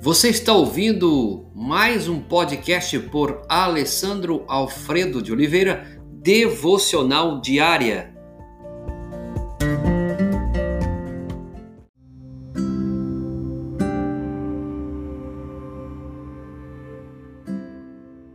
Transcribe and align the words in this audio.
Você 0.00 0.28
está 0.28 0.52
ouvindo 0.52 1.50
mais 1.52 2.08
um 2.08 2.20
podcast 2.20 2.96
por 3.10 3.42
Alessandro 3.48 4.44
Alfredo 4.46 5.20
de 5.20 5.32
Oliveira, 5.32 6.00
Devocional 6.22 7.40
Diária. 7.40 8.14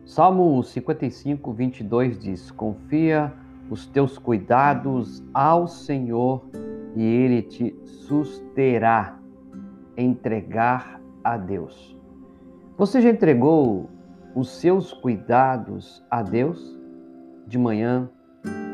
Salmo 0.05 0.61
55, 0.61 1.54
22 1.54 2.20
diz: 2.20 2.52
Confia 2.52 3.34
os 3.70 3.86
teus 3.88 4.18
cuidados 4.18 5.23
ao 5.34 5.66
Senhor 5.70 6.43
e 6.93 7.02
ele 7.02 7.41
te 7.41 7.73
susterá. 7.86 9.18
Entregar 9.96 11.03
a 11.23 11.37
Deus. 11.37 11.97
Você 12.77 13.01
já 13.01 13.09
entregou 13.09 13.89
os 14.36 14.50
seus 14.50 14.91
cuidados 14.93 16.04
a 16.09 16.21
Deus 16.21 16.79
de 17.47 17.57
manhã, 17.57 18.09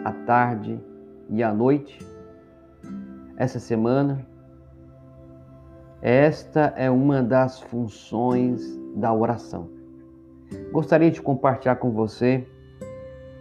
à 0.03 0.11
tarde 0.11 0.79
e 1.29 1.43
à 1.43 1.53
noite? 1.53 1.99
Essa 3.35 3.59
semana, 3.59 4.25
esta 6.01 6.73
é 6.75 6.89
uma 6.89 7.21
das 7.21 7.59
funções 7.61 8.61
da 8.95 9.13
oração. 9.13 9.69
Gostaria 10.71 11.11
de 11.11 11.21
compartilhar 11.21 11.75
com 11.75 11.91
você 11.91 12.47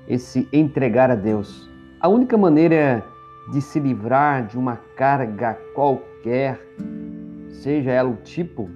esse 0.07 0.49
entregar 0.53 1.11
a 1.11 1.15
Deus. 1.15 1.71
A 2.01 2.09
única 2.09 2.37
maneira 2.37 3.05
de 3.53 3.61
se 3.63 3.81
livrar 3.81 4.47
de 4.47 4.59
uma 4.59 4.77
carga 4.97 5.55
qualquer, 5.75 6.61
seja 7.49 7.91
ela 7.91 8.11
o 8.11 8.17
tipo, 8.17 8.69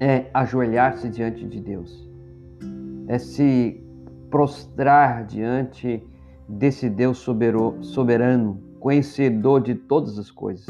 é 0.00 0.26
ajoelhar-se 0.34 1.08
diante 1.08 1.46
de 1.46 1.60
Deus, 1.60 2.08
é 3.06 3.18
se 3.18 3.82
prostrar 4.30 5.24
diante 5.24 6.02
desse 6.48 6.90
Deus 6.90 7.18
soberano, 7.18 8.60
conhecedor 8.80 9.62
de 9.62 9.74
todas 9.74 10.18
as 10.18 10.30
coisas. 10.30 10.66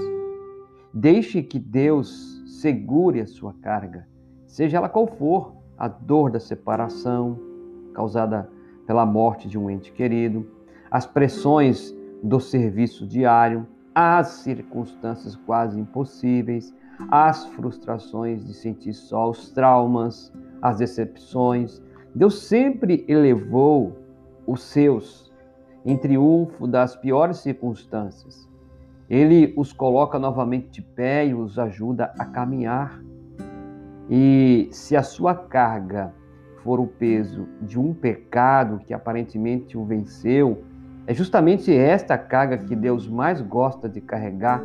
Deixe 0.93 1.43
que 1.43 1.59
Deus 1.59 2.43
segure 2.61 3.21
a 3.21 3.27
sua 3.27 3.53
carga, 3.55 4.07
seja 4.47 4.77
ela 4.77 4.89
qual 4.89 5.07
for, 5.07 5.57
a 5.77 5.89
dor 5.89 6.31
da 6.31 6.39
separação 6.39 7.39
causada 7.93 8.49
pela 8.87 9.05
morte 9.05 9.49
de 9.49 9.59
um 9.59 9.69
ente 9.69 9.93
querido, 9.93 10.47
as 10.91 11.07
pressões 11.07 11.93
do 12.23 12.39
serviço 12.39 13.07
diário, 13.07 13.67
as 13.95 14.29
circunstâncias 14.29 15.35
quase 15.35 15.79
impossíveis, 15.81 16.75
as 17.11 17.47
frustrações 17.47 18.45
de 18.45 18.55
sentir 18.55 18.93
só, 18.93 19.31
os 19.31 19.51
traumas, 19.51 20.33
as 20.61 20.79
decepções. 20.79 21.83
Deus 22.15 22.43
sempre 22.43 23.05
elevou 23.09 23.99
os 24.47 24.63
seus 24.63 25.33
em 25.85 25.97
triunfo 25.97 26.67
das 26.67 26.97
piores 26.97 27.39
circunstâncias. 27.39 28.49
Ele 29.09 29.53
os 29.57 29.73
coloca 29.73 30.19
novamente 30.19 30.71
de 30.71 30.83
pé 30.83 31.27
e 31.27 31.35
os 31.35 31.59
ajuda 31.59 32.13
a 32.19 32.25
caminhar. 32.25 33.01
E 34.09 34.69
se 34.73 34.97
a 34.97 35.03
sua 35.03 35.35
carga 35.35 36.13
for 36.63 36.81
o 36.81 36.87
peso 36.87 37.47
de 37.61 37.79
um 37.79 37.93
pecado 37.93 38.81
que 38.87 38.95
aparentemente 38.95 39.77
o 39.77 39.85
venceu, 39.85 40.65
é 41.07 41.13
justamente 41.13 41.75
esta 41.75 42.17
carga 42.17 42.57
que 42.57 42.75
Deus 42.75 43.07
mais 43.07 43.43
gosta 43.43 43.89
de 43.89 44.01
carregar 44.01 44.65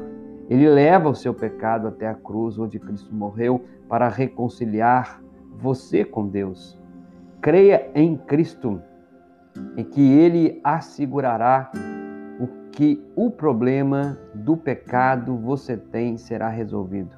ele 0.49 0.67
leva 0.67 1.07
o 1.07 1.15
seu 1.15 1.33
pecado 1.33 1.87
até 1.87 2.07
a 2.07 2.15
cruz, 2.15 2.57
onde 2.57 2.79
Cristo 2.79 3.13
morreu, 3.13 3.63
para 3.87 4.09
reconciliar 4.09 5.21
você 5.55 6.03
com 6.03 6.27
Deus. 6.27 6.79
Creia 7.39 7.91
em 7.93 8.17
Cristo 8.17 8.81
e 9.77 9.83
que 9.83 10.01
Ele 10.01 10.59
assegurará 10.63 11.71
o 12.39 12.47
que 12.71 13.03
o 13.15 13.29
problema 13.29 14.17
do 14.33 14.57
pecado 14.57 15.37
você 15.37 15.77
tem 15.77 16.17
será 16.17 16.49
resolvido. 16.49 17.15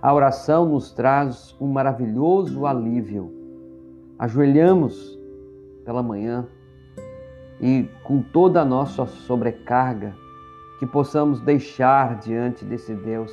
A 0.00 0.14
oração 0.14 0.68
nos 0.68 0.92
traz 0.92 1.56
um 1.60 1.66
maravilhoso 1.66 2.66
alívio. 2.66 3.32
Ajoelhamos 4.18 5.18
pela 5.84 6.02
manhã 6.02 6.46
e 7.60 7.88
com 8.02 8.20
toda 8.20 8.60
a 8.60 8.64
nossa 8.64 9.06
sobrecarga, 9.06 10.14
que 10.82 10.86
possamos 10.86 11.40
deixar 11.40 12.18
diante 12.18 12.64
desse 12.64 12.92
Deus 12.92 13.32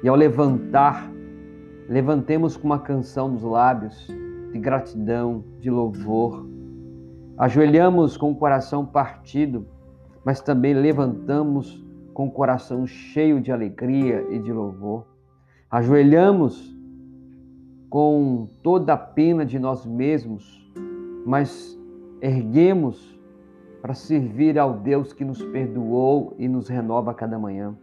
e 0.00 0.08
ao 0.08 0.14
levantar, 0.14 1.10
levantemos 1.88 2.56
com 2.56 2.68
uma 2.68 2.78
canção 2.78 3.26
nos 3.26 3.42
lábios 3.42 4.06
de 4.52 4.60
gratidão, 4.60 5.42
de 5.58 5.68
louvor. 5.72 6.46
Ajoelhamos 7.36 8.16
com 8.16 8.30
o 8.30 8.36
coração 8.36 8.86
partido, 8.86 9.66
mas 10.24 10.40
também 10.40 10.72
levantamos 10.72 11.84
com 12.12 12.28
o 12.28 12.30
coração 12.30 12.86
cheio 12.86 13.40
de 13.40 13.50
alegria 13.50 14.24
e 14.30 14.38
de 14.38 14.52
louvor. 14.52 15.04
Ajoelhamos 15.68 16.78
com 17.90 18.48
toda 18.62 18.92
a 18.92 18.96
pena 18.96 19.44
de 19.44 19.58
nós 19.58 19.84
mesmos, 19.84 20.72
mas 21.26 21.76
erguemos 22.20 23.13
para 23.84 23.92
servir 23.92 24.58
ao 24.58 24.78
Deus 24.78 25.12
que 25.12 25.26
nos 25.26 25.42
perdoou 25.42 26.34
e 26.38 26.48
nos 26.48 26.68
renova 26.68 27.10
a 27.10 27.14
cada 27.14 27.38
manhã. 27.38 27.76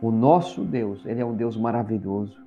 O 0.00 0.10
nosso 0.10 0.64
Deus, 0.64 1.04
ele 1.04 1.20
é 1.20 1.26
um 1.26 1.36
Deus 1.36 1.58
maravilhoso. 1.58 2.42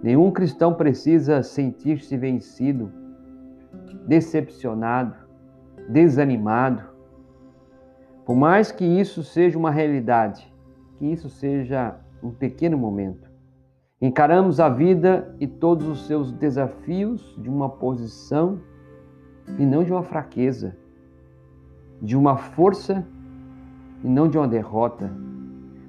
Nenhum 0.00 0.30
cristão 0.30 0.72
precisa 0.72 1.42
sentir-se 1.42 2.16
vencido, 2.16 2.92
decepcionado, 4.06 5.16
desanimado. 5.88 6.84
Por 8.24 8.36
mais 8.36 8.70
que 8.70 8.84
isso 8.84 9.24
seja 9.24 9.58
uma 9.58 9.72
realidade, 9.72 10.48
que 11.00 11.06
isso 11.06 11.28
seja 11.28 11.96
um 12.22 12.30
pequeno 12.30 12.78
momento. 12.78 13.28
Encaramos 14.00 14.60
a 14.60 14.68
vida 14.68 15.34
e 15.40 15.48
todos 15.48 15.88
os 15.88 16.06
seus 16.06 16.30
desafios 16.30 17.36
de 17.36 17.50
uma 17.50 17.68
posição 17.68 18.60
e 19.58 19.66
não 19.66 19.82
de 19.82 19.90
uma 19.90 20.04
fraqueza 20.04 20.80
de 22.02 22.16
uma 22.16 22.36
força 22.36 23.06
e 24.02 24.08
não 24.08 24.26
de 24.26 24.36
uma 24.36 24.48
derrota. 24.48 25.08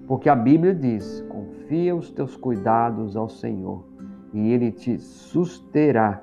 Porque 0.07 0.29
a 0.29 0.35
Bíblia 0.35 0.75
diz: 0.75 1.25
confia 1.27 1.95
os 1.95 2.11
teus 2.11 2.37
cuidados 2.37 3.17
ao 3.17 3.27
Senhor 3.27 3.83
e 4.31 4.51
ele 4.51 4.71
te 4.71 4.99
susterá. 4.99 6.21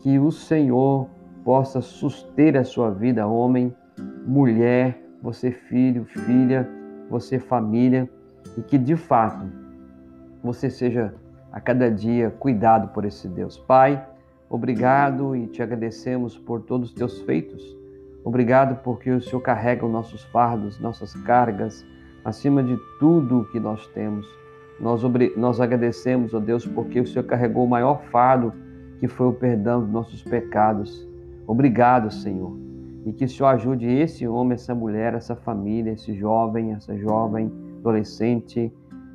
Que 0.00 0.18
o 0.18 0.30
Senhor 0.30 1.08
possa 1.44 1.80
suster 1.80 2.56
a 2.56 2.62
sua 2.62 2.90
vida, 2.90 3.26
homem, 3.26 3.74
mulher, 4.24 5.02
você 5.20 5.50
filho, 5.50 6.04
filha, 6.04 6.68
você 7.10 7.38
família, 7.38 8.08
e 8.56 8.62
que 8.62 8.78
de 8.78 8.94
fato 8.94 9.44
você 10.42 10.70
seja 10.70 11.12
a 11.50 11.60
cada 11.60 11.90
dia 11.90 12.30
cuidado 12.30 12.88
por 12.88 13.04
esse 13.04 13.26
Deus. 13.26 13.58
Pai, 13.58 14.06
obrigado 14.48 15.34
e 15.34 15.48
te 15.48 15.62
agradecemos 15.64 16.38
por 16.38 16.62
todos 16.62 16.90
os 16.90 16.94
teus 16.94 17.20
feitos 17.22 17.77
Obrigado 18.28 18.82
porque 18.82 19.10
o 19.10 19.22
Senhor 19.22 19.40
carrega 19.40 19.86
os 19.86 19.90
nossos 19.90 20.22
fardos, 20.24 20.78
nossas 20.78 21.14
cargas, 21.22 21.82
acima 22.22 22.62
de 22.62 22.76
tudo 23.00 23.48
que 23.50 23.58
nós 23.58 23.86
temos. 23.86 24.28
Nós, 24.78 25.00
nós 25.34 25.62
agradecemos, 25.62 26.34
ó 26.34 26.38
Deus, 26.38 26.66
porque 26.66 27.00
o 27.00 27.06
Senhor 27.06 27.24
carregou 27.24 27.64
o 27.64 27.68
maior 27.70 28.02
fardo, 28.10 28.52
que 29.00 29.08
foi 29.08 29.28
o 29.28 29.32
perdão 29.32 29.80
dos 29.80 29.88
nossos 29.88 30.22
pecados. 30.22 31.08
Obrigado, 31.46 32.10
Senhor. 32.10 32.54
E 33.06 33.14
que 33.14 33.24
o 33.24 33.28
Senhor 33.30 33.48
ajude 33.48 33.86
esse 33.86 34.28
homem, 34.28 34.56
essa 34.56 34.74
mulher, 34.74 35.14
essa 35.14 35.34
família, 35.34 35.92
esse 35.92 36.12
jovem, 36.12 36.74
essa 36.74 36.94
jovem, 36.98 37.50
adolescente, 37.78 38.70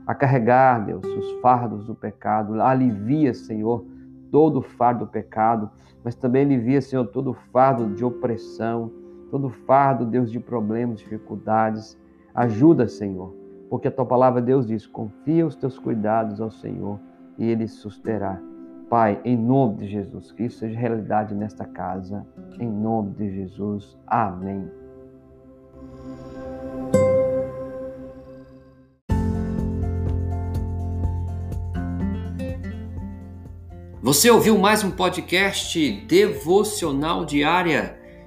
a 0.08 0.16
carregar, 0.16 0.88
Deus, 0.88 1.06
os 1.06 1.40
fardos 1.40 1.86
do 1.86 1.94
pecado. 1.94 2.60
Alivia, 2.60 3.36
Senhor, 3.36 3.86
todo 4.32 4.58
o 4.58 4.64
fardo 4.64 5.06
do 5.06 5.12
pecado, 5.12 5.70
mas 6.04 6.16
também 6.16 6.46
alivia, 6.46 6.82
Senhor, 6.82 7.06
todo 7.06 7.30
o 7.30 7.38
fardo 7.52 7.94
de 7.94 8.04
opressão, 8.04 9.03
todo 9.34 9.50
fardo, 9.50 10.06
Deus, 10.06 10.32
de 10.32 10.40
problemas, 10.40 11.00
dificuldades. 11.00 12.00
Ajuda, 12.36 12.88
Senhor, 12.88 13.34
porque 13.68 13.88
a 13.88 13.92
tua 13.92 14.06
palavra, 14.06 14.40
Deus 14.40 14.68
diz: 14.68 14.86
confia 14.86 15.44
os 15.44 15.56
teus 15.56 15.80
cuidados 15.80 16.40
ao 16.40 16.52
Senhor 16.52 17.00
e 17.40 17.50
ele 17.50 17.68
susterá. 17.68 18.40
Pai, 18.92 19.20
em 19.26 19.36
nome 19.36 19.78
de 19.78 19.88
Jesus, 19.88 20.32
que 20.32 20.44
isso 20.44 20.60
seja 20.60 20.78
realidade 20.78 21.34
nesta 21.34 21.66
casa. 21.66 22.24
Em 22.60 22.70
nome 22.70 23.14
de 23.14 23.32
Jesus. 23.32 23.98
Amém. 24.06 24.70
Você 34.00 34.30
ouviu 34.30 34.60
mais 34.60 34.84
um 34.84 34.92
podcast 34.92 36.06
devocional 36.06 37.26
diária? 37.26 38.03